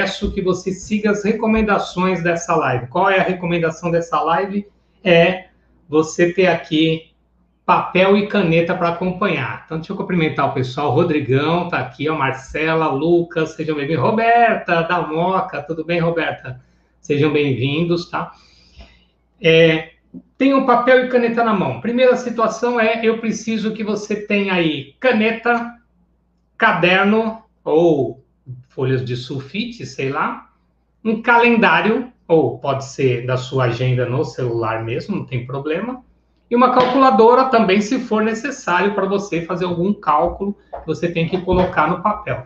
[0.00, 2.86] Peço que você siga as recomendações dessa live.
[2.86, 4.66] Qual é a recomendação dessa live?
[5.04, 5.48] É
[5.86, 7.10] você ter aqui
[7.66, 9.62] papel e caneta para acompanhar.
[9.64, 10.90] Então, deixa eu cumprimentar o pessoal.
[10.92, 14.02] Rodrigão tá aqui, ó, Marcela, Lucas, sejam bem-vindos.
[14.02, 16.58] Roberta, da Moca, tudo bem, Roberta?
[16.98, 18.32] Sejam bem-vindos, tá?
[19.40, 19.90] É,
[20.40, 21.82] um papel e caneta na mão.
[21.82, 25.74] Primeira situação é, eu preciso que você tenha aí caneta,
[26.56, 28.19] caderno ou
[28.68, 30.50] folhas de sulfite, sei lá,
[31.04, 36.02] um calendário, ou pode ser da sua agenda no celular mesmo, não tem problema,
[36.50, 41.40] e uma calculadora também, se for necessário para você fazer algum cálculo, você tem que
[41.42, 42.44] colocar no papel.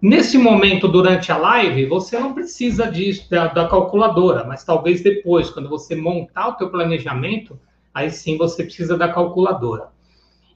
[0.00, 5.50] Nesse momento, durante a live, você não precisa disso, da, da calculadora, mas talvez depois,
[5.50, 7.58] quando você montar o teu planejamento,
[7.92, 9.88] aí sim você precisa da calculadora.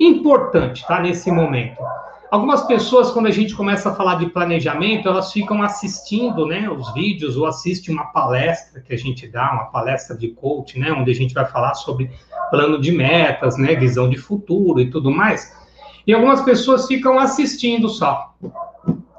[0.00, 1.00] Importante, tá?
[1.00, 1.76] Nesse momento.
[2.30, 6.92] Algumas pessoas, quando a gente começa a falar de planejamento, elas ficam assistindo, né, os
[6.92, 11.10] vídeos ou assistem uma palestra que a gente dá, uma palestra de coach, né, onde
[11.10, 12.10] a gente vai falar sobre
[12.50, 15.56] plano de metas, né, visão de futuro e tudo mais.
[16.06, 18.34] E algumas pessoas ficam assistindo só,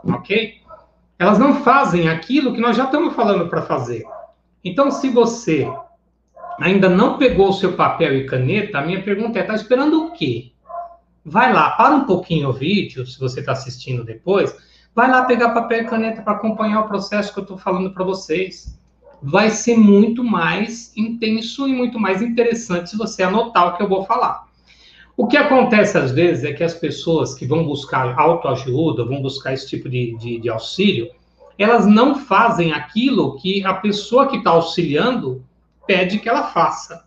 [0.03, 0.59] ok?
[1.17, 4.05] Elas não fazem aquilo que nós já estamos falando para fazer.
[4.63, 5.67] Então, se você
[6.59, 10.11] ainda não pegou o seu papel e caneta, a minha pergunta é: está esperando o
[10.11, 10.51] quê?
[11.29, 14.55] Vai lá, para um pouquinho o vídeo, se você está assistindo depois,
[14.95, 18.03] vai lá pegar papel e caneta para acompanhar o processo que eu estou falando para
[18.03, 18.77] vocês.
[19.21, 23.89] Vai ser muito mais intenso e muito mais interessante se você anotar o que eu
[23.89, 24.47] vou falar.
[25.15, 29.53] O que acontece às vezes é que as pessoas que vão buscar autoajuda, vão buscar
[29.53, 31.09] esse tipo de, de, de auxílio,
[31.57, 35.43] elas não fazem aquilo que a pessoa que está auxiliando
[35.85, 37.05] pede que ela faça.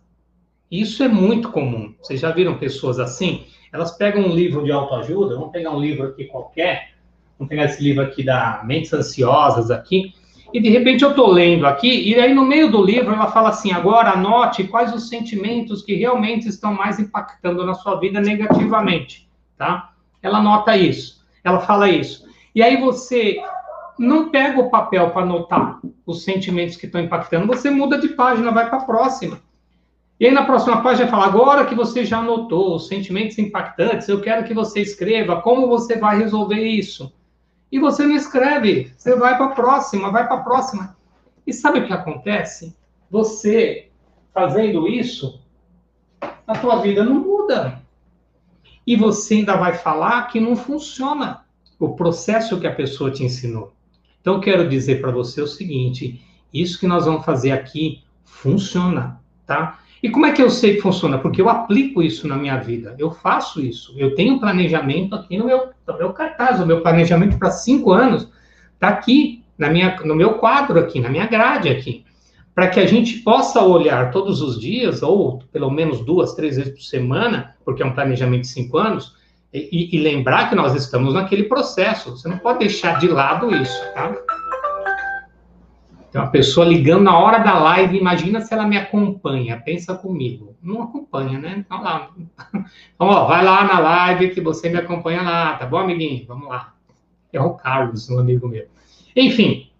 [0.70, 1.94] Isso é muito comum.
[2.02, 3.46] Vocês já viram pessoas assim?
[3.72, 6.90] Elas pegam um livro de autoajuda, vamos pegar um livro aqui qualquer,
[7.38, 10.12] vamos pegar esse livro aqui da Mentes Ansiosas aqui,
[10.52, 13.48] e de repente eu estou lendo aqui, e aí no meio do livro ela fala
[13.48, 19.26] assim, agora anote quais os sentimentos que realmente estão mais impactando na sua vida negativamente,
[19.56, 19.92] tá?
[20.22, 22.26] Ela anota isso, ela fala isso.
[22.54, 23.42] E aí você
[23.98, 28.50] não pega o papel para anotar os sentimentos que estão impactando, você muda de página,
[28.50, 29.40] vai para a próxima.
[30.22, 34.20] E aí na próxima página fala, agora que você já anotou os sentimentos impactantes, eu
[34.20, 37.12] quero que você escreva como você vai resolver isso.
[37.72, 40.96] E você não escreve, você vai para a próxima, vai para a próxima.
[41.44, 42.72] E sabe o que acontece?
[43.10, 43.88] Você
[44.32, 45.42] fazendo isso,
[46.46, 47.82] a tua vida não muda.
[48.86, 51.44] E você ainda vai falar que não funciona
[51.80, 53.72] o processo que a pessoa te ensinou.
[54.20, 59.81] Então, quero dizer para você o seguinte: isso que nós vamos fazer aqui funciona, tá?
[60.02, 61.18] E como é que eu sei que funciona?
[61.18, 63.94] Porque eu aplico isso na minha vida, eu faço isso.
[63.96, 68.28] Eu tenho planejamento aqui no meu, no meu cartaz, o meu planejamento para cinco anos
[68.74, 72.04] está aqui, na minha, no meu quadro aqui, na minha grade aqui.
[72.52, 76.74] Para que a gente possa olhar todos os dias, ou pelo menos duas, três vezes
[76.74, 79.14] por semana, porque é um planejamento de cinco anos,
[79.54, 82.10] e, e lembrar que nós estamos naquele processo.
[82.10, 84.14] Você não pode deixar de lado isso, tá?
[86.12, 90.54] Tem uma pessoa ligando na hora da live, imagina se ela me acompanha, pensa comigo.
[90.62, 91.54] Não acompanha, né?
[91.56, 92.10] Então, lá.
[92.94, 96.26] Então, ó, vai lá na live que você me acompanha lá, tá bom, amiguinho?
[96.26, 96.74] Vamos lá.
[97.32, 98.66] É o Carlos, um amigo meu.
[99.16, 99.70] Enfim,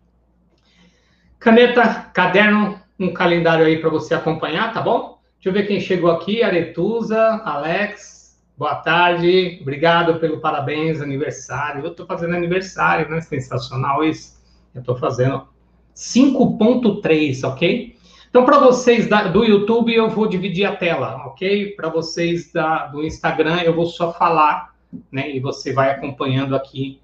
[1.39, 5.21] caneta, caderno, um calendário aí para você acompanhar, tá bom?
[5.35, 11.85] Deixa eu ver quem chegou aqui, Aretusa, Alex, boa tarde, obrigado pelo parabéns, aniversário.
[11.85, 13.21] Eu tô fazendo aniversário, né?
[13.21, 14.41] Sensacional isso.
[14.75, 15.52] Eu tô fazendo
[15.95, 17.97] 5.3, ok?
[18.33, 21.73] Então, para vocês da, do YouTube, eu vou dividir a tela, ok?
[21.77, 24.75] Para vocês da, do Instagram, eu vou só falar,
[25.11, 25.31] né?
[25.31, 27.01] E você vai acompanhando aqui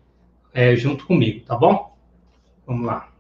[0.55, 1.95] é, junto comigo, tá bom?
[2.67, 3.11] Vamos lá.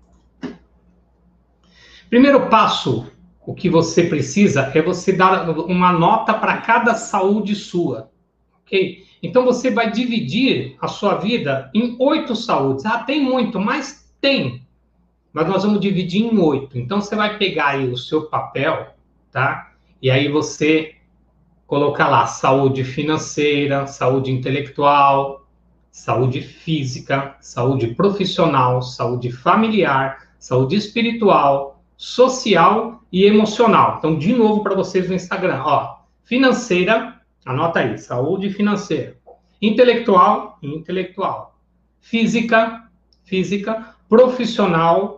[2.08, 3.12] Primeiro passo,
[3.46, 8.10] o que você precisa é você dar uma nota para cada saúde sua,
[8.62, 9.04] ok?
[9.22, 12.86] Então, você vai dividir a sua vida em oito saúdes.
[12.86, 14.66] Ah, tem muito, mas tem
[15.38, 16.76] mas nós vamos dividir em oito.
[16.76, 18.88] Então você vai pegar aí o seu papel,
[19.30, 19.70] tá?
[20.02, 20.96] E aí você
[21.64, 25.46] colocar lá saúde financeira, saúde intelectual,
[25.92, 33.94] saúde física, saúde profissional, saúde familiar, saúde espiritual, social e emocional.
[33.98, 39.16] Então, de novo para vocês no Instagram, ó, financeira, anota aí, saúde financeira.
[39.62, 41.56] Intelectual, intelectual.
[42.00, 42.88] Física,
[43.22, 45.17] física, profissional,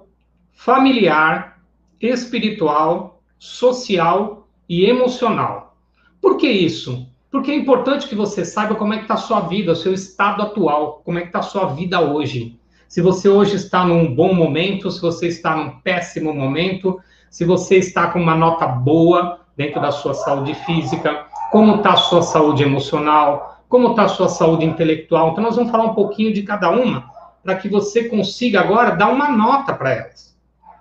[0.62, 1.56] familiar,
[1.98, 5.74] espiritual, social e emocional.
[6.20, 7.08] Por que isso?
[7.30, 9.94] Porque é importante que você saiba como é que está a sua vida, o seu
[9.94, 12.60] estado atual, como é que está a sua vida hoje.
[12.86, 17.76] Se você hoje está num bom momento, se você está num péssimo momento, se você
[17.78, 22.62] está com uma nota boa dentro da sua saúde física, como está a sua saúde
[22.62, 25.30] emocional, como está a sua saúde intelectual.
[25.30, 27.10] Então, nós vamos falar um pouquinho de cada uma,
[27.42, 30.29] para que você consiga agora dar uma nota para elas.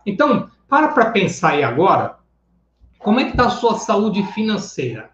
[0.10, 2.18] Então, para para pensar aí agora,
[2.98, 5.12] como é que está a sua saúde financeira?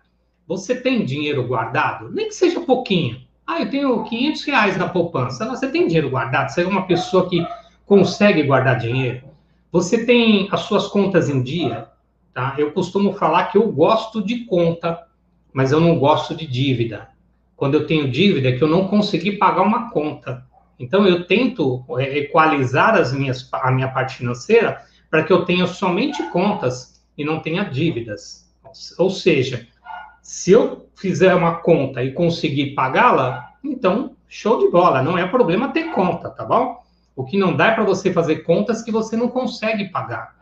[0.48, 2.10] Você tem dinheiro guardado?
[2.12, 3.22] Nem que seja pouquinho.
[3.46, 5.46] Ah, eu tenho 500 reais na poupança.
[5.48, 6.50] Você tem dinheiro guardado?
[6.50, 7.46] Você é uma pessoa que
[7.86, 9.24] consegue guardar dinheiro?
[9.72, 11.88] Você tem as suas contas em dia?
[12.34, 12.56] Tá?
[12.58, 15.06] Eu costumo falar que eu gosto de conta,
[15.54, 17.10] mas eu não gosto de dívida.
[17.56, 20.46] Quando eu tenho dívida, é que eu não consegui pagar uma conta.
[20.80, 25.68] Então, eu tento é, equalizar as minhas, a minha parte financeira para que eu tenha
[25.68, 28.52] somente contas e não tenha dívidas.
[28.98, 29.68] Ou seja,
[30.22, 35.70] se eu fizer uma conta e conseguir pagá-la, então show de bola, não é problema
[35.70, 36.84] ter conta, tá bom?
[37.16, 40.36] O que não dá é para você fazer contas que você não consegue pagar.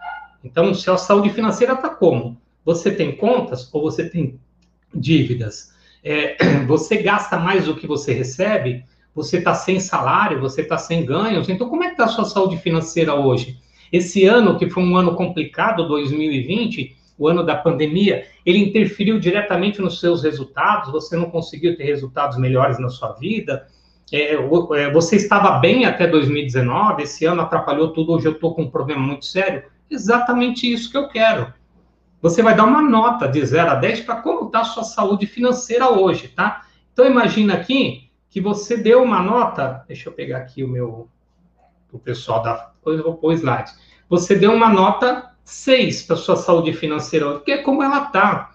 [0.44, 2.41] Então, se a saúde financeira está como?
[2.65, 4.39] Você tem contas ou você tem
[4.94, 5.74] dívidas?
[6.03, 8.85] É, você gasta mais do que você recebe?
[9.15, 10.39] Você está sem salário?
[10.42, 11.50] Você está sem ganhos?
[11.50, 13.60] Então, como é que está a sua saúde financeira hoje?
[13.92, 19.80] Esse ano, que foi um ano complicado, 2020, o ano da pandemia, ele interferiu diretamente
[19.80, 23.68] nos seus resultados, você não conseguiu ter resultados melhores na sua vida,
[24.12, 28.63] é, é você estava bem até 2019, esse ano atrapalhou tudo, hoje eu estou com
[28.63, 29.63] um problema muito sério.
[29.89, 31.54] Exatamente isso que eu quero.
[32.21, 35.25] Você vai dar uma nota de 0 a 10 para como está a sua saúde
[35.27, 36.63] financeira hoje, tá?
[36.92, 38.03] Então, imagina aqui
[38.33, 41.07] que você deu uma nota, deixa eu pegar aqui o meu,
[41.91, 43.71] o pessoal da, depois eu vou pôr o slide.
[44.09, 48.50] Você deu uma nota 6 para sua saúde financeira, porque é como ela tá.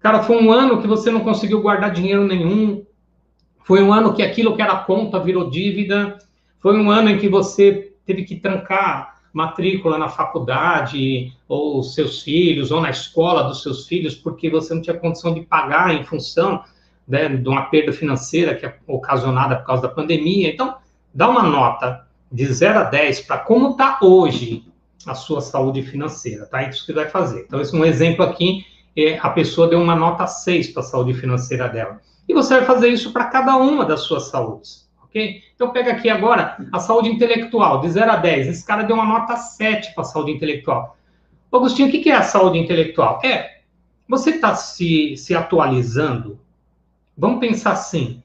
[0.00, 2.84] Cara, foi um ano que você não conseguiu guardar dinheiro nenhum.
[3.62, 6.18] Foi um ano que aquilo que era conta virou dívida.
[6.58, 12.72] Foi um ano em que você teve que trancar matrícula na faculdade, ou seus filhos,
[12.72, 16.64] ou na escola dos seus filhos, porque você não tinha condição de pagar em função
[17.06, 20.50] né, de uma perda financeira que é ocasionada por causa da pandemia.
[20.50, 20.76] Então,
[21.12, 24.64] dá uma nota de 0 a 10 para como está hoje
[25.06, 26.62] a sua saúde financeira, tá?
[26.62, 27.42] Isso que vai fazer.
[27.46, 28.64] Então, esse é um exemplo aqui,
[28.96, 32.00] é, a pessoa deu uma nota 6 para a saúde financeira dela.
[32.28, 35.42] E você vai fazer isso para cada uma das suas saúdes, ok?
[35.54, 38.48] Então, pega aqui agora a saúde intelectual, de 0 a 10.
[38.48, 40.96] Esse cara deu uma nota 7 para a saúde intelectual.
[41.52, 43.20] Agostinho, o que é a saúde intelectual?
[43.22, 43.58] É,
[44.08, 46.38] você está se, se atualizando?
[47.22, 48.20] Vamos pensar assim,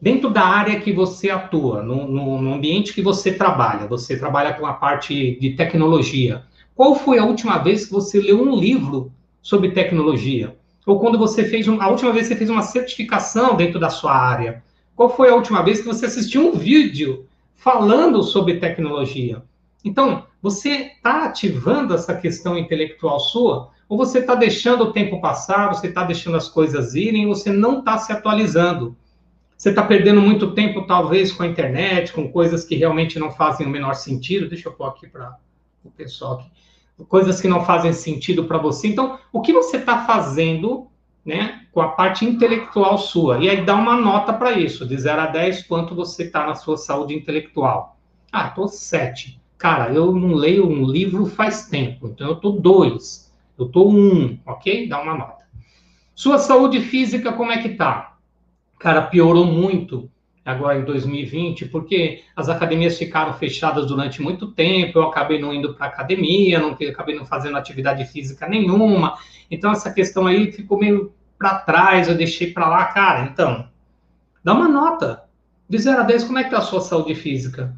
[0.00, 4.54] dentro da área que você atua, no, no, no, ambiente que você trabalha, você trabalha
[4.54, 6.44] com a parte de tecnologia.
[6.74, 10.56] Qual foi a última vez que você leu um livro sobre tecnologia?
[10.86, 13.90] Ou quando você fez um, a última vez que você fez uma certificação dentro da
[13.90, 14.64] sua área?
[14.96, 17.26] Qual foi a última vez que você assistiu um vídeo
[17.56, 19.42] falando sobre tecnologia?
[19.84, 23.68] Então, você está ativando essa questão intelectual sua?
[23.90, 27.80] Ou você está deixando o tempo passar, você está deixando as coisas irem, você não
[27.80, 28.96] está se atualizando?
[29.56, 33.66] Você está perdendo muito tempo, talvez, com a internet, com coisas que realmente não fazem
[33.66, 34.48] o menor sentido.
[34.48, 35.36] Deixa eu pôr aqui para
[35.84, 36.48] o pessoal aqui.
[37.08, 38.86] Coisas que não fazem sentido para você.
[38.86, 40.86] Então, o que você está fazendo
[41.26, 43.38] né, com a parte intelectual sua?
[43.38, 46.54] E aí dá uma nota para isso, de 0 a 10, quanto você está na
[46.54, 47.98] sua saúde intelectual.
[48.30, 49.40] Ah, estou 7.
[49.58, 53.29] Cara, eu não leio um livro faz tempo, então eu estou 2.
[53.62, 54.88] Eu estou 1, ok?
[54.88, 55.44] Dá uma nota.
[56.14, 58.10] Sua saúde física, como é que tá?
[58.80, 60.10] cara, piorou muito
[60.42, 65.74] agora em 2020, porque as academias ficaram fechadas durante muito tempo, eu acabei não indo
[65.74, 69.16] para academia, não acabei não fazendo atividade física nenhuma.
[69.50, 73.28] Então essa questão aí ficou meio para trás, eu deixei para lá, cara.
[73.30, 73.68] Então,
[74.42, 75.24] dá uma nota.
[75.68, 77.76] De 0 a 10, como é que tá a sua saúde física?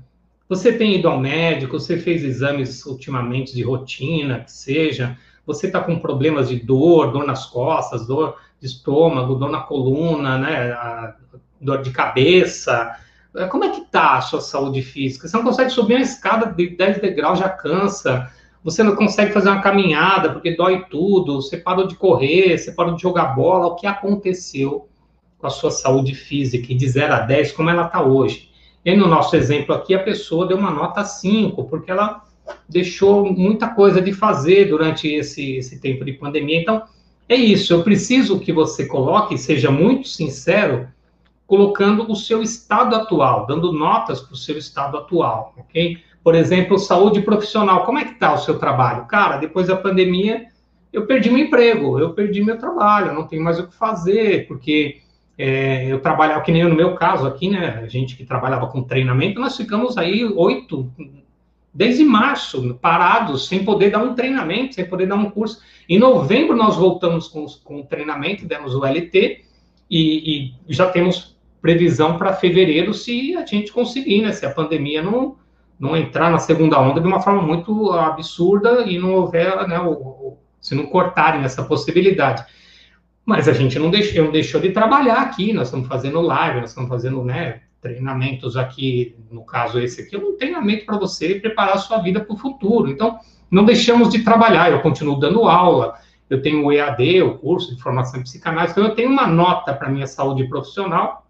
[0.49, 5.81] Você tem ido ao médico, você fez exames ultimamente de rotina, que seja, você está
[5.81, 11.15] com problemas de dor, dor nas costas, dor de estômago, dor na coluna, né, a
[11.61, 12.97] dor de cabeça.
[13.37, 15.27] É, como é que está a sua saúde física?
[15.27, 18.31] Você não consegue subir uma escada de 10 degraus, já cansa.
[18.63, 21.41] Você não consegue fazer uma caminhada porque dói tudo.
[21.41, 23.67] Você parou de correr, você parou de jogar bola.
[23.67, 24.89] O que aconteceu
[25.39, 26.73] com a sua saúde física?
[26.73, 28.51] E de 0 a 10, como ela está hoje?
[28.85, 32.23] E no nosso exemplo aqui, a pessoa deu uma nota 5, porque ela
[32.69, 36.61] deixou muita coisa de fazer durante esse, esse tempo de pandemia.
[36.61, 36.83] Então,
[37.29, 37.73] é isso.
[37.73, 40.89] Eu preciso que você coloque, seja muito sincero,
[41.47, 45.99] colocando o seu estado atual, dando notas para o seu estado atual, ok?
[46.25, 47.85] Por exemplo, saúde profissional.
[47.85, 49.07] Como é que está o seu trabalho?
[49.07, 50.47] Cara, depois da pandemia,
[50.93, 55.03] eu perdi meu emprego, eu perdi meu trabalho, não tenho mais o que fazer, porque
[55.37, 57.81] é, eu trabalhava, que nem no meu caso aqui, né?
[57.83, 60.91] A gente que trabalhava com treinamento, nós ficamos aí oito,
[61.73, 65.61] desde março, parados, sem poder dar um treinamento, sem poder dar um curso.
[65.89, 69.45] Em novembro, nós voltamos com, com o treinamento, demos o LT,
[69.91, 74.33] e, e já temos previsão para fevereiro, se a gente conseguir, né?
[74.33, 75.37] Se a pandemia não,
[75.79, 79.79] não entrar na segunda onda de uma forma muito absurda e não houver, né?
[79.81, 82.45] O, se não cortarem essa possibilidade.
[83.25, 86.71] Mas a gente não deixou, não deixou de trabalhar aqui, nós estamos fazendo live, nós
[86.71, 91.75] estamos fazendo né, treinamentos aqui, no caso esse aqui, é um treinamento para você preparar
[91.75, 92.89] a sua vida para o futuro.
[92.89, 93.19] Então,
[93.51, 95.99] não deixamos de trabalhar, eu continuo dando aula,
[96.31, 99.75] eu tenho o EAD, o curso de formação em psicanálise, então eu tenho uma nota
[99.75, 101.27] para minha saúde profissional,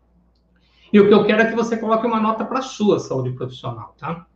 [0.93, 3.31] e o que eu quero é que você coloque uma nota para a sua saúde
[3.31, 4.27] profissional, tá?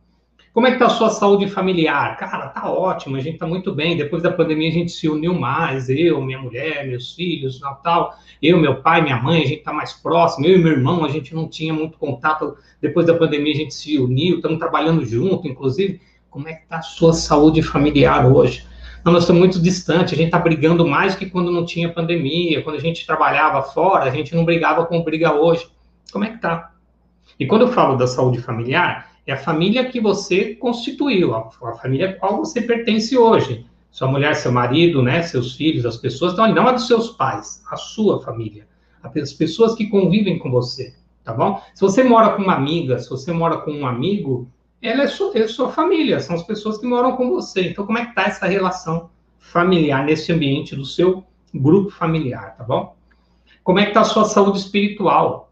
[0.57, 2.17] Como é que está a sua saúde familiar?
[2.17, 3.95] Cara, tá ótimo, a gente está muito bem.
[3.95, 8.57] Depois da pandemia a gente se uniu mais, eu, minha mulher, meus filhos, Natal, eu,
[8.57, 10.47] meu pai, minha mãe, a gente está mais próximo.
[10.47, 12.57] Eu e meu irmão, a gente não tinha muito contato.
[12.81, 16.01] Depois da pandemia a gente se uniu, estamos trabalhando junto, inclusive.
[16.27, 18.65] Como é que está a sua saúde familiar hoje?
[19.05, 22.63] Não, nós estamos muito distantes, a gente está brigando mais que quando não tinha pandemia,
[22.63, 25.67] quando a gente trabalhava fora, a gente não brigava como briga hoje.
[26.11, 26.71] Como é que está?
[27.39, 31.73] E quando eu falo da saúde familiar, é a família que você constituiu, a, a
[31.73, 33.65] família a qual você pertence hoje.
[33.91, 37.61] Sua mulher, seu marido, né, seus filhos, as pessoas, então, não a dos seus pais,
[37.69, 38.67] a sua família.
[39.03, 41.61] As pessoas que convivem com você, tá bom?
[41.73, 44.49] Se você mora com uma amiga, se você mora com um amigo,
[44.81, 47.69] ela é sua, é sua família, são as pessoas que moram com você.
[47.69, 52.63] Então, como é que está essa relação familiar nesse ambiente do seu grupo familiar, tá
[52.63, 52.95] bom?
[53.63, 55.46] Como é que está a sua saúde espiritual?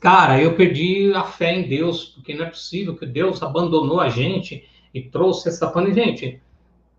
[0.00, 4.08] Cara, eu perdi a fé em Deus, porque não é possível que Deus abandonou a
[4.08, 6.06] gente e trouxe essa pandemia.
[6.06, 6.40] Gente,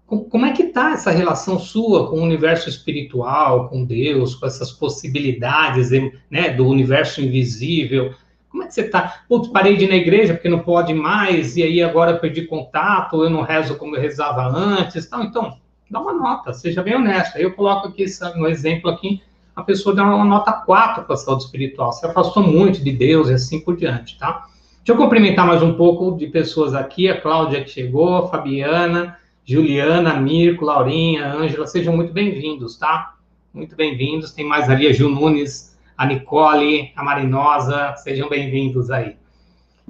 [0.05, 4.71] como é que tá essa relação sua com o universo espiritual, com Deus, com essas
[4.71, 5.89] possibilidades
[6.29, 8.13] né, do universo invisível?
[8.49, 9.23] Como é que você tá?
[9.27, 13.23] Putz, parei de ir na igreja porque não pode mais, e aí agora perdi contato,
[13.23, 15.07] eu não rezo como eu rezava antes.
[15.07, 15.57] Então, então
[15.89, 17.39] dá uma nota, seja bem honesta.
[17.39, 18.05] Eu coloco aqui
[18.35, 19.23] um exemplo aqui
[19.61, 23.29] a pessoa deu uma nota 4 para a saúde espiritual, se afastou muito de Deus
[23.29, 24.47] e assim por diante, tá?
[24.83, 29.17] Deixa eu cumprimentar mais um pouco de pessoas aqui, a Cláudia que chegou, a Fabiana,
[29.45, 33.13] Juliana, Mirko, Laurinha, Ângela, sejam muito bem-vindos, tá?
[33.53, 39.15] Muito bem-vindos, tem mais ali a Gil Nunes, a Nicole, a Marinosa, sejam bem-vindos aí.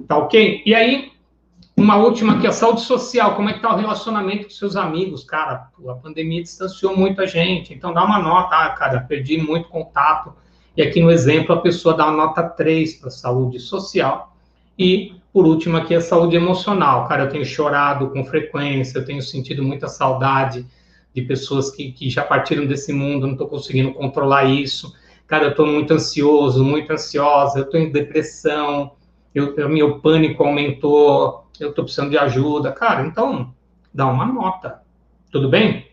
[0.06, 0.62] Tá ok?
[0.66, 1.12] E aí,
[1.76, 5.24] uma última aqui, a saúde social, como é que tá o relacionamento com seus amigos?
[5.24, 9.68] Cara, a pandemia distanciou muito a gente, então dá uma nota, ah, cara, perdi muito
[9.68, 10.34] contato.
[10.76, 14.34] E aqui no exemplo, a pessoa dá uma nota 3 para saúde social.
[14.78, 17.06] E, por último, aqui a saúde emocional.
[17.08, 20.66] Cara, eu tenho chorado com frequência, eu tenho sentido muita saudade
[21.14, 24.94] de pessoas que, que já partiram desse mundo, não estou conseguindo controlar isso.
[25.26, 28.92] Cara, eu estou muito ansioso, muito ansiosa, eu estou em depressão,
[29.34, 32.72] eu, meu pânico aumentou, eu estou precisando de ajuda.
[32.72, 33.54] Cara, então,
[33.92, 34.82] dá uma nota.
[35.30, 35.90] Tudo bem?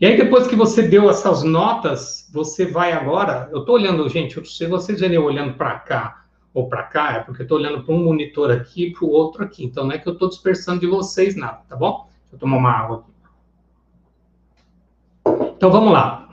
[0.00, 3.48] E aí, depois que você deu essas notas, você vai agora.
[3.52, 7.42] Eu estou olhando, gente, se vocês verem olhando para cá ou para cá, é porque
[7.42, 9.64] eu estou olhando para um monitor aqui e para o outro aqui.
[9.64, 12.08] Então, não é que eu estou dispersando de vocês nada, tá bom?
[12.22, 13.10] Deixa eu tomar uma água aqui.
[15.56, 16.28] Então, vamos lá.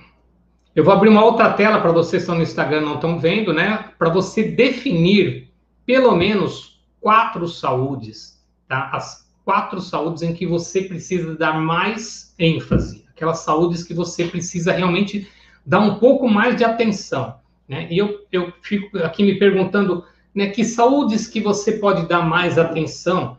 [0.73, 3.51] Eu vou abrir uma outra tela para vocês que estão no Instagram não estão vendo,
[3.51, 3.91] né?
[3.97, 5.51] Para você definir
[5.85, 8.36] pelo menos quatro saúdes
[8.67, 8.89] tá?
[8.91, 14.71] As quatro saúdes em que você precisa dar mais ênfase, aquelas saúdes que você precisa
[14.71, 15.29] realmente
[15.65, 17.35] dar um pouco mais de atenção,
[17.67, 17.87] né?
[17.89, 22.57] E eu, eu fico aqui me perguntando, né, que saúdes que você pode dar mais
[22.57, 23.37] atenção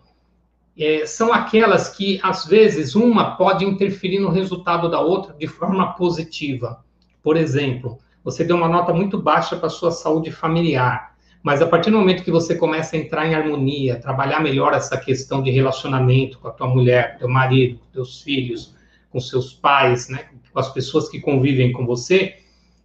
[0.78, 5.92] é, são aquelas que, às vezes, uma pode interferir no resultado da outra de forma
[5.94, 6.84] positiva.
[7.22, 11.16] Por exemplo, você deu uma nota muito baixa para a sua saúde familiar.
[11.48, 14.98] Mas a partir do momento que você começa a entrar em harmonia, trabalhar melhor essa
[14.98, 18.74] questão de relacionamento com a tua mulher, com teu marido, com teus filhos,
[19.08, 22.36] com seus pais, né, com as pessoas que convivem com você,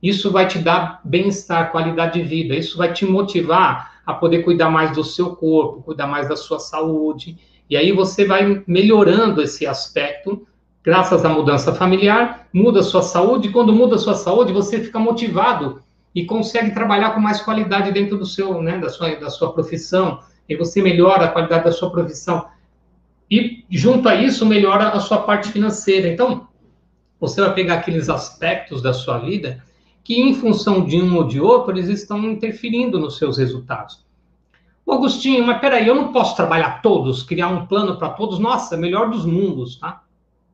[0.01, 4.69] isso vai te dar bem-estar, qualidade de vida, isso vai te motivar a poder cuidar
[4.69, 7.37] mais do seu corpo, cuidar mais da sua saúde,
[7.69, 10.47] e aí você vai melhorando esse aspecto.
[10.81, 14.99] Graças à mudança familiar, muda a sua saúde, quando muda a sua saúde, você fica
[14.99, 15.82] motivado
[16.13, 20.19] e consegue trabalhar com mais qualidade dentro do seu, né, da sua, da sua profissão,
[20.47, 22.45] e você melhora a qualidade da sua profissão.
[23.29, 26.07] E junto a isso, melhora a sua parte financeira.
[26.07, 26.47] Então,
[27.19, 29.63] você vai pegar aqueles aspectos da sua vida
[30.03, 34.03] que, em função de um ou de outro, eles estão interferindo nos seus resultados.
[34.85, 38.37] O Agostinho, mas peraí, eu não posso trabalhar todos, criar um plano para todos?
[38.37, 40.03] Nossa, melhor dos mundos, tá?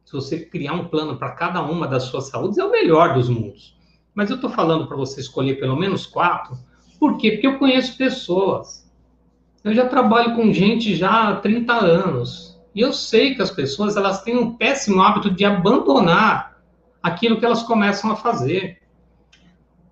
[0.06, 3.28] Se você criar um plano para cada uma das suas saúdes, é o melhor dos
[3.28, 3.76] mundos.
[4.20, 6.58] Mas eu estou falando para você escolher pelo menos quatro.
[7.00, 7.32] Por quê?
[7.32, 8.86] Porque eu conheço pessoas.
[9.64, 12.60] Eu já trabalho com gente já há 30 anos.
[12.76, 16.58] E eu sei que as pessoas elas têm um péssimo hábito de abandonar
[17.02, 18.82] aquilo que elas começam a fazer.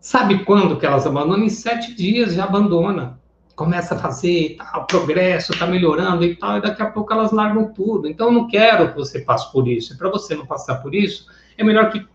[0.01, 1.45] Sabe quando que elas abandonam?
[1.45, 3.21] Em sete dias já abandona.
[3.55, 7.71] Começa a fazer tal, progresso, está melhorando e tal, e daqui a pouco elas largam
[7.71, 8.09] tudo.
[8.09, 9.93] Então, eu não quero que você passe por isso.
[9.93, 12.05] E para você não passar por isso, é melhor que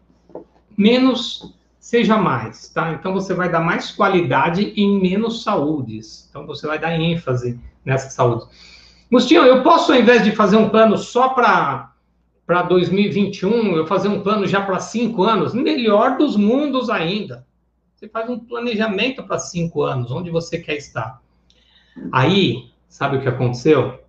[0.76, 2.92] menos seja mais, tá?
[2.92, 6.28] Então, você vai dar mais qualidade em menos saúdes.
[6.30, 8.46] Então, você vai dar ênfase nessa saúde.
[9.10, 11.90] Agostinho, eu posso, ao invés de fazer um plano só para
[12.46, 17.46] para 2021, eu fazer um plano já para cinco anos, melhor dos mundos ainda.
[17.94, 21.20] Você faz um planejamento para cinco anos, onde você quer estar.
[22.10, 24.00] Aí, sabe o que aconteceu?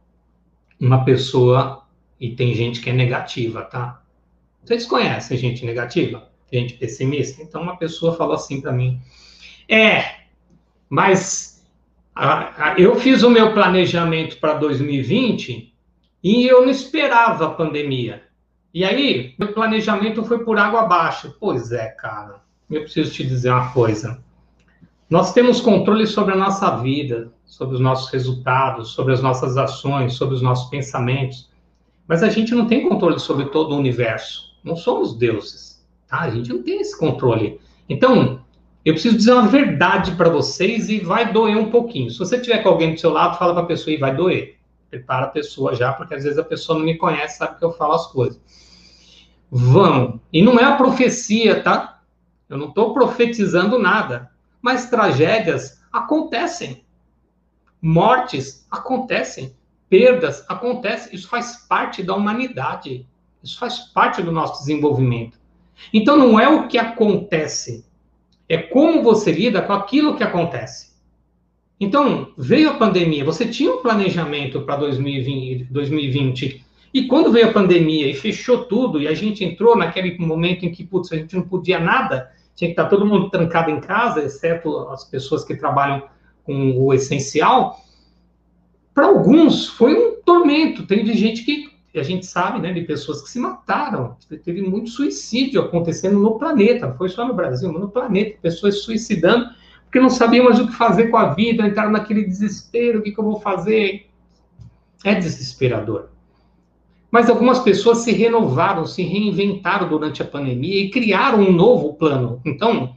[0.79, 1.83] Uma pessoa,
[2.19, 4.01] e tem gente que é negativa, tá?
[4.63, 6.32] Vocês conhecem gente negativa?
[6.53, 7.41] Gente pessimista?
[7.41, 9.01] Então, uma pessoa falou assim para mim:
[9.67, 10.17] É,
[10.87, 11.65] mas
[12.13, 15.73] a, a, eu fiz o meu planejamento para 2020
[16.23, 18.21] e eu não esperava a pandemia.
[18.71, 21.35] E aí, meu planejamento foi por água abaixo.
[21.39, 22.43] Pois é, cara.
[22.69, 24.23] Eu preciso te dizer uma coisa.
[25.09, 30.13] Nós temos controle sobre a nossa vida, sobre os nossos resultados, sobre as nossas ações,
[30.13, 31.51] sobre os nossos pensamentos.
[32.07, 34.55] Mas a gente não tem controle sobre todo o universo.
[34.63, 35.72] Não somos deuses.
[36.17, 36.21] Tá?
[36.21, 37.59] A gente não tem esse controle.
[37.89, 38.41] Então,
[38.85, 42.11] eu preciso dizer uma verdade para vocês e vai doer um pouquinho.
[42.11, 44.57] Se você tiver com alguém do seu lado, fala para a pessoa e vai doer
[44.93, 47.71] prepara a pessoa já, porque às vezes a pessoa não me conhece, sabe que eu
[47.71, 48.39] falo as coisas.
[49.49, 50.21] Vão.
[50.31, 52.01] E não é a profecia, tá?
[52.47, 54.29] Eu não estou profetizando nada.
[54.61, 56.85] Mas tragédias acontecem.
[57.81, 59.55] Mortes acontecem.
[59.89, 61.15] Perdas acontecem.
[61.15, 63.07] Isso faz parte da humanidade.
[63.43, 65.39] Isso faz parte do nosso desenvolvimento.
[65.93, 67.85] Então não é o que acontece,
[68.47, 70.93] é como você lida com aquilo que acontece.
[71.79, 77.51] Então, veio a pandemia, você tinha um planejamento para 2020, 2020, e quando veio a
[77.53, 81.35] pandemia e fechou tudo, e a gente entrou naquele momento em que, putz, a gente
[81.35, 85.55] não podia nada, tinha que estar todo mundo trancado em casa, exceto as pessoas que
[85.55, 86.03] trabalham
[86.43, 87.83] com o essencial,
[88.93, 90.85] para alguns foi um tormento.
[90.85, 95.61] Teve gente que, a gente sabe, né, de pessoas que se mataram, teve muito suicídio
[95.61, 99.49] acontecendo no planeta, não foi só no Brasil, mas no planeta, pessoas suicidando
[99.93, 103.11] porque não sabiam mais o que fazer com a vida, entraram naquele desespero, o que,
[103.11, 104.09] que eu vou fazer?
[105.05, 106.09] É desesperador.
[107.11, 112.41] Mas algumas pessoas se renovaram, se reinventaram durante a pandemia e criaram um novo plano.
[112.43, 112.95] Então,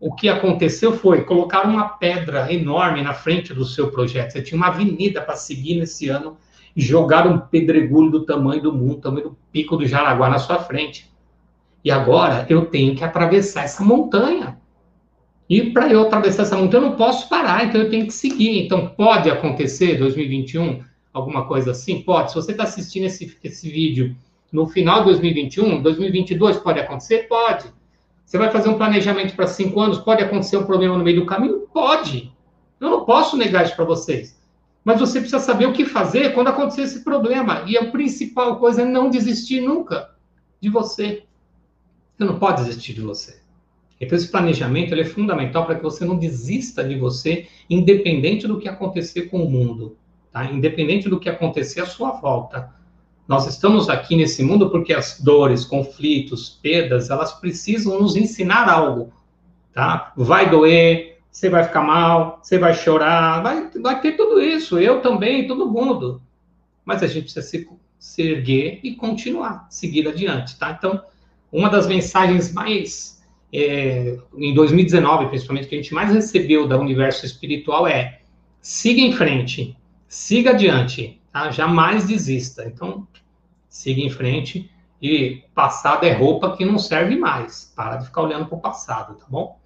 [0.00, 4.32] o que aconteceu foi colocar uma pedra enorme na frente do seu projeto.
[4.32, 6.36] Você tinha uma avenida para seguir nesse ano
[6.76, 11.10] jogar um pedregulho do tamanho do mundo, tamanho do pico do Jaraguá na sua frente.
[11.84, 14.58] E agora eu tenho que atravessar essa montanha.
[15.48, 18.64] E para eu atravessar essa montanha, eu não posso parar, então eu tenho que seguir.
[18.64, 22.02] Então, pode acontecer 2021, alguma coisa assim?
[22.02, 22.30] Pode.
[22.30, 24.16] Se você está assistindo esse, esse vídeo
[24.52, 27.26] no final de 2021, 2022 pode acontecer?
[27.28, 27.66] Pode.
[28.24, 31.26] Você vai fazer um planejamento para cinco anos, pode acontecer um problema no meio do
[31.26, 31.66] caminho?
[31.72, 32.32] Pode.
[32.80, 34.39] Eu não posso negar isso para vocês.
[34.90, 37.62] Mas você precisa saber o que fazer quando acontecer esse problema.
[37.64, 40.10] E a principal coisa é não desistir nunca
[40.60, 41.22] de você.
[42.18, 43.38] Você não pode desistir de você.
[44.00, 48.68] Então, esse planejamento é fundamental para que você não desista de você, independente do que
[48.68, 49.96] acontecer com o mundo,
[50.32, 50.46] tá?
[50.46, 52.74] independente do que acontecer à sua volta.
[53.28, 59.12] Nós estamos aqui nesse mundo porque as dores, conflitos, perdas, elas precisam nos ensinar algo.
[59.72, 60.12] Tá?
[60.16, 65.00] Vai doer, você vai ficar mal, você vai chorar, vai, vai ter tudo isso, eu
[65.00, 66.20] também, todo mundo.
[66.84, 70.58] Mas a gente precisa se, se erguer e continuar, seguir adiante.
[70.58, 70.74] Tá?
[70.76, 71.02] Então,
[71.52, 77.24] uma das mensagens mais é, em 2019, principalmente, que a gente mais recebeu da universo
[77.24, 78.20] espiritual é
[78.60, 79.76] siga em frente,
[80.08, 81.50] siga adiante, tá?
[81.50, 82.64] jamais desista.
[82.66, 83.06] Então,
[83.68, 87.72] siga em frente e passado é roupa que não serve mais.
[87.74, 89.58] Para de ficar olhando para o passado, tá bom?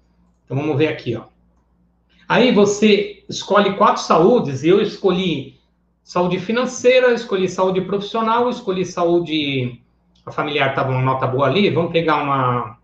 [0.45, 1.34] Então, vamos ver aqui, ó.
[2.27, 5.59] Aí você escolhe quatro saúdes, eu escolhi
[6.03, 9.81] saúde financeira, escolhi saúde profissional, escolhi saúde.
[10.25, 12.75] A familiar estava uma nota boa ali, vamos pegar uma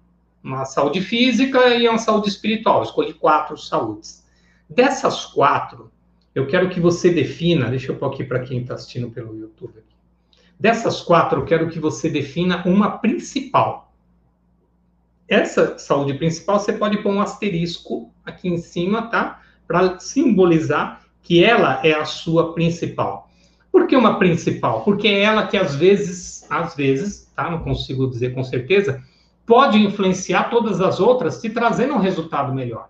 [0.43, 2.83] uma saúde física e uma saúde espiritual.
[2.83, 4.25] escolhi quatro saúdes.
[4.69, 5.91] Dessas quatro,
[6.33, 9.83] eu quero que você defina, deixa eu pôr aqui para quem está assistindo pelo YouTube.
[10.59, 13.90] Dessas quatro, eu quero que você defina uma principal.
[15.31, 19.39] Essa saúde principal, você pode pôr um asterisco aqui em cima, tá?
[19.65, 23.29] Para simbolizar que ela é a sua principal.
[23.71, 24.83] Por que uma principal?
[24.83, 27.49] Porque é ela que às vezes, às vezes, tá?
[27.49, 29.01] Não consigo dizer com certeza,
[29.45, 32.89] pode influenciar todas as outras, te trazendo um resultado melhor.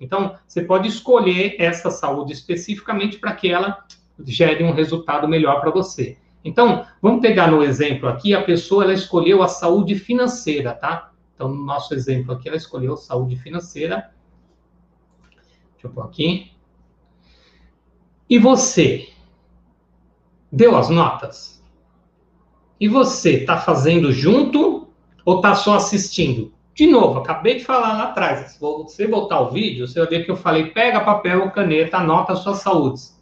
[0.00, 3.84] Então, você pode escolher essa saúde especificamente para que ela
[4.24, 6.16] gere um resultado melhor para você.
[6.44, 11.12] Então, vamos pegar no exemplo aqui, a pessoa ela escolheu a saúde financeira, tá?
[11.36, 14.10] Então, no nosso exemplo aqui, ela escolheu saúde financeira.
[15.74, 16.50] Deixa eu pôr aqui.
[18.28, 19.10] E você?
[20.50, 21.62] Deu as notas?
[22.80, 24.88] E você, está fazendo junto
[25.26, 26.54] ou está só assistindo?
[26.74, 28.52] De novo, acabei de falar lá atrás.
[28.52, 32.32] Se você voltar o vídeo, você vai ver que eu falei: pega papel, caneta, anota
[32.32, 33.20] as suas saúdes.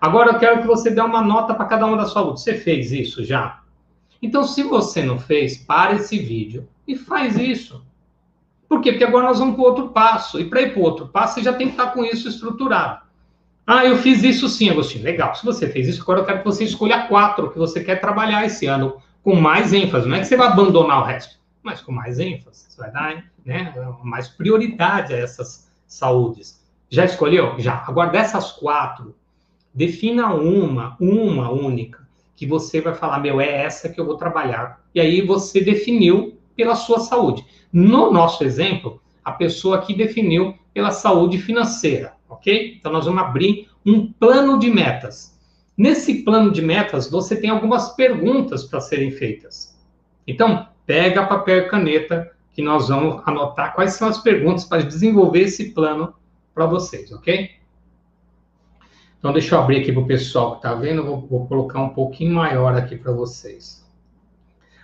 [0.00, 2.42] Agora eu quero que você dê uma nota para cada uma das saúdes.
[2.44, 3.62] Você fez isso já?
[4.20, 7.84] Então, se você não fez, para esse vídeo e faz isso.
[8.68, 8.92] Por quê?
[8.92, 10.40] Porque agora nós vamos para o outro passo.
[10.40, 13.02] E para ir para o outro passo, você já tem que estar com isso estruturado.
[13.66, 15.04] Ah, eu fiz isso sim, Agostinho.
[15.04, 15.34] Legal.
[15.34, 18.44] Se você fez isso, agora eu quero que você escolha quatro que você quer trabalhar
[18.44, 20.08] esse ano com mais ênfase.
[20.08, 22.64] Não é que você vai abandonar o resto, mas com mais ênfase.
[22.68, 26.60] Você vai dar né, mais prioridade a essas saúdes.
[26.90, 27.54] Já escolheu?
[27.58, 27.84] Já.
[27.86, 29.14] Agora, dessas quatro,
[29.72, 32.02] defina uma, uma única,
[32.34, 34.80] que você vai falar, meu, é essa que eu vou trabalhar.
[34.94, 37.44] E aí você definiu pela sua saúde.
[37.72, 42.76] No nosso exemplo, a pessoa aqui definiu pela saúde financeira ok?
[42.78, 45.38] Então, nós vamos abrir um plano de metas.
[45.76, 49.78] Nesse plano de metas, você tem algumas perguntas para serem feitas.
[50.26, 55.42] Então, pega papel e caneta, que nós vamos anotar quais são as perguntas para desenvolver
[55.42, 56.14] esse plano
[56.54, 57.50] para vocês, ok?
[59.18, 61.90] Então, deixa eu abrir aqui para o pessoal que está vendo, vou, vou colocar um
[61.90, 63.81] pouquinho maior aqui para vocês.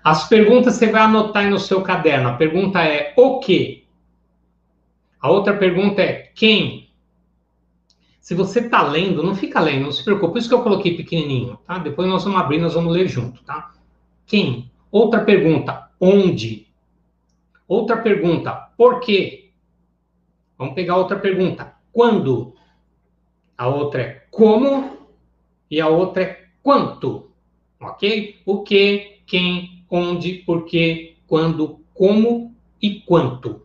[0.08, 2.30] As perguntas você vai anotar aí no seu caderno.
[2.30, 3.86] A pergunta é o que?
[5.20, 6.88] A outra pergunta é quem?
[8.18, 10.32] Se você está lendo, não fica lendo, não se preocupe.
[10.32, 11.76] Por isso que eu coloquei pequenininho, tá?
[11.76, 13.74] Depois nós vamos abrir, nós vamos ler junto, tá?
[14.24, 14.70] Quem?
[14.90, 16.66] Outra pergunta, onde?
[17.66, 19.50] Outra pergunta, por quê?
[20.56, 22.54] Vamos pegar outra pergunta, quando?
[23.58, 25.06] A outra é como
[25.70, 27.30] e a outra é quanto,
[27.78, 28.40] ok?
[28.46, 33.62] O que, quem, onde, por quê, quando, como e quanto,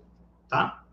[0.49, 0.83] tá?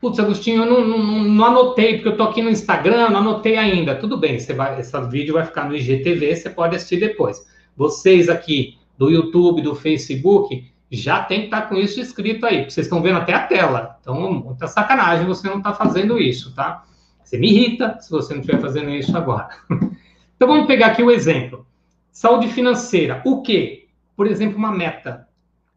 [0.00, 3.56] Putz, Agostinho, eu não, não, não, anotei, porque eu tô aqui no Instagram, não anotei
[3.56, 3.94] ainda.
[3.94, 7.46] Tudo bem, você vai, esse vídeo vai ficar no IGTV, você pode assistir depois.
[7.76, 12.68] Vocês aqui do YouTube, do Facebook, já tem que estar tá com isso escrito aí.
[12.68, 13.96] Vocês estão vendo até a tela.
[14.00, 16.84] Então, muita sacanagem você não está fazendo isso, tá?
[17.22, 19.48] Você me irrita se você não estiver fazendo isso agora.
[20.36, 21.64] então, vamos pegar aqui o exemplo.
[22.10, 23.22] Saúde financeira.
[23.24, 23.81] O quê?
[24.22, 25.26] Por exemplo, uma meta.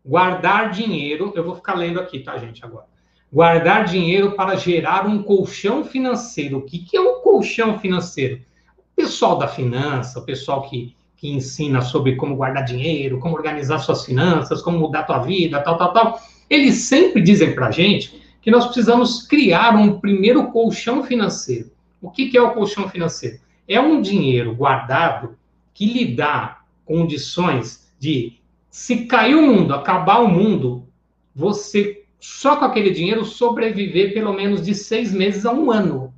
[0.05, 1.34] Guardar dinheiro.
[1.36, 2.86] Eu vou ficar lendo aqui, tá, gente, agora
[3.34, 6.60] guardar dinheiro para gerar um colchão financeiro.
[6.60, 8.41] O que, que é um colchão financeiro?
[8.77, 13.79] O pessoal da finança, o pessoal que, que ensina sobre como guardar dinheiro, como organizar
[13.79, 18.21] suas finanças, como mudar tua vida, tal, tal, tal, eles sempre dizem para a gente
[18.43, 21.71] que nós precisamos criar um primeiro colchão financeiro.
[21.99, 23.39] O que, que é o colchão financeiro?
[23.67, 25.36] É um dinheiro guardado
[25.73, 28.33] que lhe dá condições de,
[28.69, 30.87] se cair o mundo, acabar o mundo,
[31.33, 36.13] você só com aquele dinheiro sobreviver pelo menos de seis meses a um ano,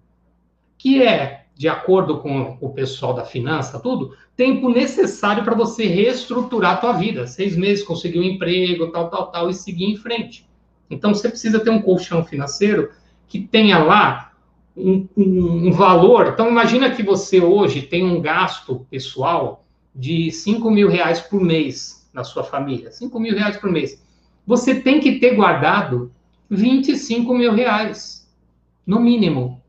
[0.77, 6.73] que é, de acordo com o pessoal da finança, tudo, tempo necessário para você reestruturar
[6.73, 7.25] a tua vida.
[7.25, 10.45] Seis meses, conseguir um emprego, tal, tal, tal, e seguir em frente.
[10.89, 12.91] Então, você precisa ter um colchão financeiro
[13.27, 14.33] que tenha lá
[14.75, 16.27] um, um, um valor.
[16.27, 19.66] Então, imagina que você hoje tem um gasto pessoal
[19.97, 22.91] de 5 mil reais por mês na sua família.
[22.91, 23.99] 5 mil reais por mês
[24.47, 26.09] você tem que ter guardado
[26.49, 28.25] 25 mil reais,
[28.85, 29.61] no mínimo.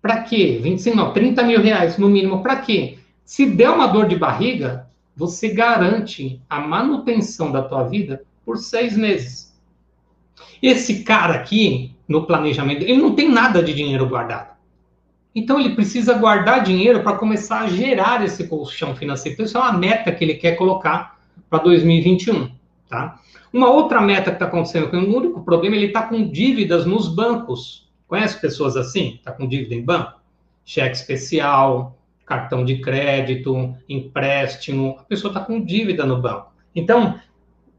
[0.00, 0.60] Para quê?
[0.62, 2.40] 25, não, 30 mil reais, no mínimo.
[2.40, 2.98] Para quê?
[3.24, 8.96] Se der uma dor de barriga, você garante a manutenção da tua vida por seis
[8.96, 9.52] meses.
[10.62, 14.53] Esse cara aqui, no planejamento, ele não tem nada de dinheiro guardado.
[15.34, 19.34] Então, ele precisa guardar dinheiro para começar a gerar esse colchão financeiro.
[19.34, 21.18] Então, isso é uma meta que ele quer colocar
[21.50, 22.50] para 2021,
[22.88, 23.20] tá?
[23.52, 27.08] Uma outra meta que está acontecendo, que o único problema, ele está com dívidas nos
[27.08, 27.88] bancos.
[28.06, 29.14] Conhece pessoas assim?
[29.14, 30.20] Está com dívida em banco?
[30.64, 34.96] Cheque especial, cartão de crédito, empréstimo.
[35.00, 36.52] A pessoa está com dívida no banco.
[36.74, 37.20] Então,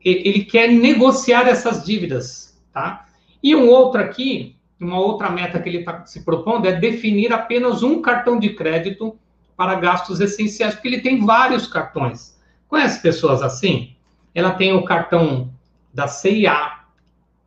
[0.04, 3.06] ele quer negociar essas dívidas, tá?
[3.42, 7.84] E um outro aqui, uma outra meta que ele está se propondo é definir apenas
[7.84, 9.18] um cartão de crédito
[9.56, 12.38] para gastos essenciais, porque ele tem vários cartões.
[12.68, 13.96] Conhece pessoas assim?
[14.34, 15.50] Ela tem o cartão
[15.94, 16.80] da CIA,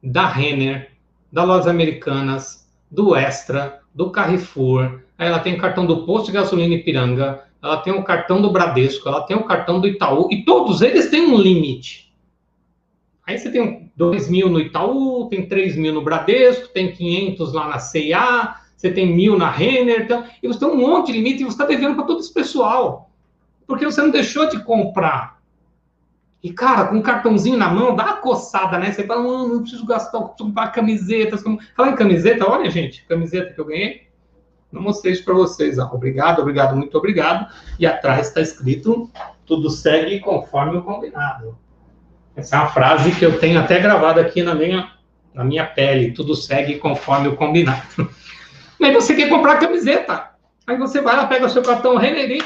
[0.03, 0.93] da Renner,
[1.31, 6.75] da Lojas Americanas, do Extra, do Carrefour, ela tem o cartão do Posto de Gasolina
[6.75, 10.81] Ipiranga, ela tem o cartão do Bradesco, ela tem o cartão do Itaú, e todos
[10.81, 12.08] eles têm um limite.
[13.29, 17.69] Aí você tem 2 mil no Itaú, tem 3 mil no Bradesco, tem 500 lá
[17.69, 21.43] na CIA, você tem mil na Renner, então, e você tem um monte de limite
[21.43, 23.11] e você está devendo para todo esse pessoal.
[23.67, 25.43] Porque você não deixou de comprar.
[26.43, 28.93] E, cara, com um cartãozinho na mão, dá uma coçada, né?
[28.93, 31.45] Você fala, não, não preciso gastar, preciso comprar camisetas.
[31.77, 34.09] Falar em camiseta, olha, gente, camiseta que eu ganhei.
[34.73, 35.79] Não mostrei isso para vocês.
[35.79, 35.85] Ó.
[35.93, 37.53] Obrigado, obrigado, muito obrigado.
[37.79, 39.11] E atrás está escrito,
[39.45, 41.68] tudo segue conforme o combinado.
[42.39, 44.93] Essa é uma frase que eu tenho até gravada aqui na minha,
[45.35, 46.13] na minha pele.
[46.13, 47.83] Tudo segue conforme o combinado.
[48.81, 50.31] Aí você quer comprar camiseta.
[50.65, 52.41] Aí você vai lá, pega o seu cartão Renner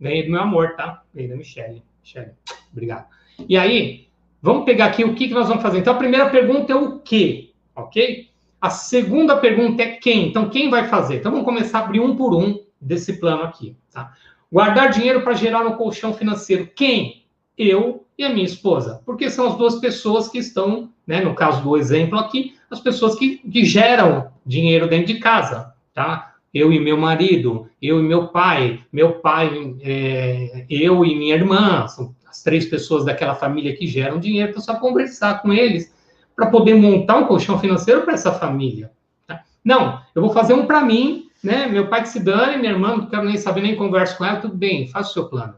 [0.00, 1.02] ganhei do meu amor, tá?
[1.14, 1.82] Ganhei da Michelle.
[2.00, 2.30] Michelle,
[2.72, 3.06] obrigado.
[3.46, 4.08] E aí,
[4.40, 5.78] vamos pegar aqui o que, que nós vamos fazer.
[5.78, 8.30] Então, a primeira pergunta é o que, ok?
[8.60, 10.28] A segunda pergunta é quem.
[10.28, 11.16] Então, quem vai fazer?
[11.16, 14.14] Então, vamos começar a abrir um por um desse plano aqui, tá?
[14.50, 16.70] Guardar dinheiro para gerar um colchão financeiro.
[16.74, 17.26] Quem?
[17.56, 19.00] Eu e a minha esposa.
[19.06, 23.14] Porque são as duas pessoas que estão, né, no caso do exemplo aqui, as pessoas
[23.14, 26.34] que, que geram dinheiro dentro de casa, tá?
[26.52, 31.86] Eu e meu marido, eu e meu pai, meu pai, é, eu e minha irmã,
[31.86, 35.94] são as três pessoas daquela família que geram dinheiro, então só conversar com eles
[36.34, 38.90] para poder montar um colchão financeiro para essa família.
[39.26, 39.42] Tá?
[39.64, 41.66] Não, eu vou fazer um para mim, né?
[41.66, 44.40] Meu pai que se dane, minha irmã, não quero nem saber, nem converso com ela,
[44.40, 45.54] tudo bem, faça o seu plano.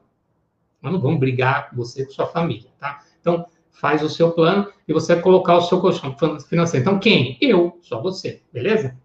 [0.80, 3.00] Mas não vamos brigar você com sua família, tá?
[3.20, 6.14] Então, faz o seu plano e você vai colocar o seu colchão
[6.48, 6.84] financeiro.
[6.84, 7.38] Então, quem?
[7.40, 8.96] Eu, só você, beleza?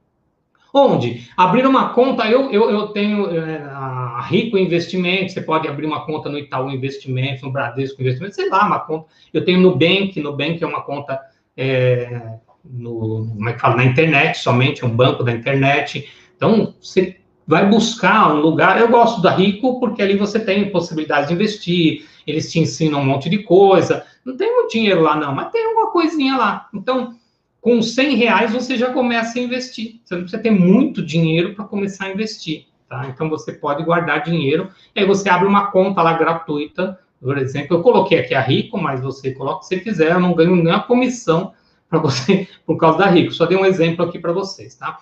[0.74, 1.30] Onde?
[1.38, 6.06] Abrir uma conta, eu, eu, eu tenho é, a Rico Investimentos, você pode abrir uma
[6.06, 9.08] conta no Itaú Investimentos, no Bradesco Investimentos, sei lá, uma conta.
[9.34, 11.18] Eu tenho no Nubank, Nubank é uma conta
[11.56, 12.34] é,
[12.66, 16.10] no, como é que fala, na internet, somente um banco da internet.
[16.36, 18.80] Então, você vai buscar um lugar.
[18.80, 23.06] Eu gosto da Rico porque ali você tem possibilidade de investir, eles te ensinam um
[23.06, 24.06] monte de coisa.
[24.24, 26.68] Não tem muito dinheiro lá, não, mas tem alguma coisinha lá.
[26.74, 27.16] Então,
[27.62, 30.00] com 100 reais você já começa a investir.
[30.04, 32.66] Você não precisa ter muito dinheiro para começar a investir.
[32.90, 33.08] Tá?
[33.08, 37.00] Então, você pode guardar dinheiro, e aí você abre uma conta lá gratuita.
[37.20, 40.56] Por exemplo, eu coloquei aqui a Rico, mas você coloca se quiser, eu não ganho
[40.56, 41.54] nem a comissão
[41.90, 43.32] para você por causa da Rico.
[43.32, 45.00] Só dei um exemplo aqui para vocês, tá?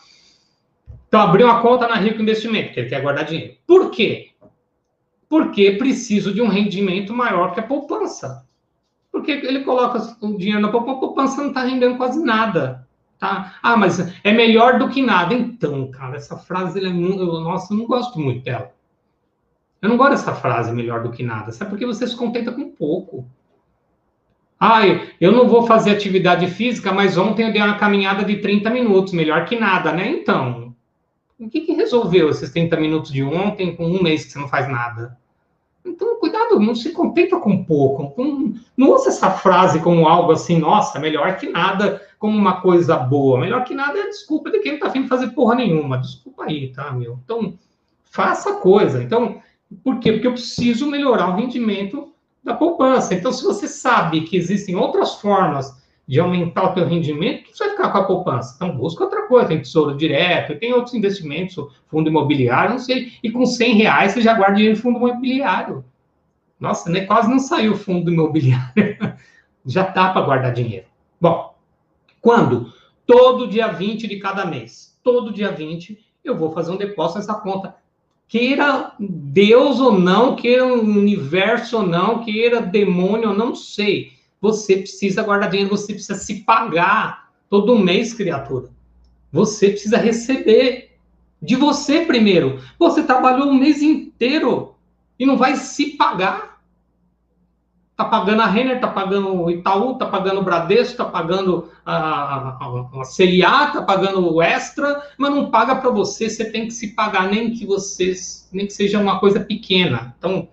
[1.13, 3.53] Então, abriu uma conta na Rico Investimento, que ele quer guardar dinheiro.
[3.67, 4.31] Por quê?
[5.29, 8.43] Porque preciso de um rendimento maior que a poupança.
[9.11, 12.87] Porque ele coloca o dinheiro na poupança, a poupança não está rendendo quase nada.
[13.19, 13.53] Tá?
[13.61, 15.35] Ah, mas é melhor do que nada.
[15.35, 18.73] Então, cara, essa frase, é muito, nossa, eu não gosto muito dela.
[19.83, 21.51] Eu não gosto dessa frase, melhor do que nada.
[21.51, 23.29] Sabe porque você se contenta com pouco.
[24.59, 28.71] Ai, eu não vou fazer atividade física, mas ontem eu dei uma caminhada de 30
[28.71, 30.09] minutos, melhor que nada, né?
[30.09, 30.72] Então,
[31.45, 34.47] o que, que resolveu esses 30 minutos de ontem com um mês que você não
[34.47, 35.17] faz nada?
[35.85, 38.13] Então, cuidado, não se contenta com pouco.
[38.17, 42.95] Não, não usa essa frase como algo assim, nossa, melhor que nada, como uma coisa
[42.95, 43.39] boa.
[43.39, 45.97] Melhor que nada é desculpa de quem não tá afim de fazer porra nenhuma.
[45.97, 47.19] Desculpa aí, tá, meu?
[47.23, 47.57] Então,
[48.03, 49.03] faça coisa.
[49.03, 49.41] Então,
[49.83, 50.13] por quê?
[50.13, 53.13] Porque eu preciso melhorar o rendimento da poupança.
[53.13, 57.75] Então, se você sabe que existem outras formas de aumentar o teu rendimento, você vai
[57.75, 58.53] ficar com a poupança.
[58.55, 59.47] Então, busca outra coisa.
[59.47, 61.55] Tem tesouro direto, tem outros investimentos,
[61.87, 63.13] fundo imobiliário, não sei.
[63.23, 65.83] E com 100 reais você já guarda dinheiro em fundo imobiliário.
[66.59, 67.05] Nossa, né?
[67.05, 68.73] quase não saiu o fundo imobiliário.
[69.65, 70.85] já dá para guardar dinheiro.
[71.19, 71.55] Bom,
[72.21, 72.73] quando?
[73.05, 74.97] Todo dia 20 de cada mês.
[75.03, 77.75] Todo dia 20 eu vou fazer um depósito nessa conta
[78.33, 84.13] queira Deus ou não, queira o universo ou não, queira demônio ou não sei.
[84.43, 88.69] Você precisa guardar dinheiro, você precisa se pagar todo mês, criatura.
[89.31, 90.97] Você precisa receber
[91.41, 92.59] de você primeiro.
[92.77, 94.75] Você trabalhou um mês inteiro
[95.17, 96.61] e não vai se pagar.
[97.95, 101.95] Tá pagando a Renner, tá pagando o Itaú, tá pagando o Bradesco, tá pagando a,
[101.95, 106.89] a, a tá pagando o Extra, mas não paga para você, você tem que se
[106.89, 110.13] pagar, nem que vocês, nem que seja uma coisa pequena.
[110.17, 110.49] Então,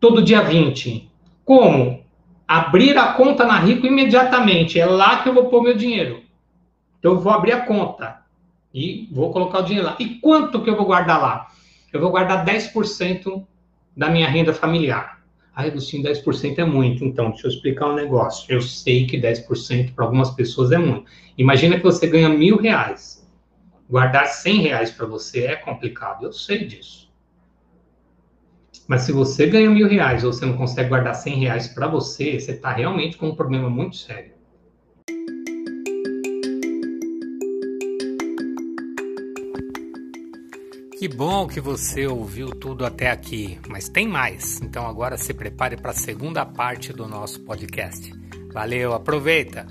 [0.00, 1.08] todo dia 20.
[1.44, 2.03] Como?
[2.46, 4.78] Abrir a conta na Rico imediatamente.
[4.78, 6.22] É lá que eu vou pôr meu dinheiro.
[6.98, 8.22] Então, eu vou abrir a conta
[8.72, 9.96] e vou colocar o dinheiro lá.
[9.98, 11.48] E quanto que eu vou guardar lá?
[11.92, 13.46] Eu vou guardar 10%
[13.96, 15.22] da minha renda familiar.
[15.54, 17.04] Ah, Agostinho, 10% é muito.
[17.04, 18.52] Então, deixa eu explicar um negócio.
[18.52, 21.04] Eu sei que 10% para algumas pessoas é muito.
[21.38, 23.24] Imagina que você ganha mil reais.
[23.88, 26.24] Guardar 100 reais para você é complicado.
[26.24, 27.03] Eu sei disso.
[28.86, 32.38] Mas se você ganha mil reais ou você não consegue guardar 100 reais para você,
[32.38, 34.34] você está realmente com um problema muito sério.
[40.98, 44.60] Que bom que você ouviu tudo até aqui, mas tem mais.
[44.62, 48.10] Então agora se prepare para a segunda parte do nosso podcast.
[48.52, 49.66] Valeu, aproveita!